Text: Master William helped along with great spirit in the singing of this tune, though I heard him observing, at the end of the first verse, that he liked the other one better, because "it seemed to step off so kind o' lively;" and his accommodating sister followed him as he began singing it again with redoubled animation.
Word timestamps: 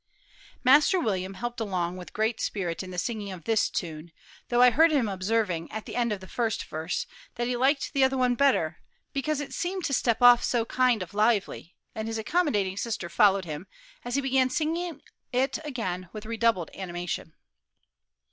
Master 0.63 0.99
William 0.99 1.35
helped 1.35 1.59
along 1.59 1.95
with 1.95 2.11
great 2.11 2.41
spirit 2.41 2.81
in 2.81 2.89
the 2.89 2.97
singing 2.97 3.31
of 3.31 3.43
this 3.43 3.69
tune, 3.69 4.11
though 4.49 4.59
I 4.59 4.71
heard 4.71 4.91
him 4.91 5.07
observing, 5.07 5.71
at 5.71 5.85
the 5.85 5.95
end 5.95 6.11
of 6.11 6.21
the 6.21 6.27
first 6.27 6.63
verse, 6.65 7.05
that 7.35 7.45
he 7.45 7.55
liked 7.55 7.93
the 7.93 8.03
other 8.03 8.17
one 8.17 8.33
better, 8.33 8.79
because 9.13 9.39
"it 9.39 9.53
seemed 9.53 9.85
to 9.85 9.93
step 9.93 10.23
off 10.23 10.43
so 10.43 10.65
kind 10.65 11.03
o' 11.03 11.07
lively;" 11.13 11.75
and 11.93 12.07
his 12.07 12.17
accommodating 12.17 12.77
sister 12.77 13.09
followed 13.09 13.45
him 13.45 13.67
as 14.03 14.15
he 14.15 14.21
began 14.21 14.49
singing 14.49 15.03
it 15.31 15.59
again 15.63 16.09
with 16.13 16.25
redoubled 16.25 16.71
animation. 16.73 17.35